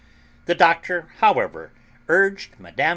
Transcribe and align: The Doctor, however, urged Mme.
The 0.47 0.55
Doctor, 0.55 1.09
however, 1.19 1.69
urged 2.07 2.59
Mme. 2.59 2.81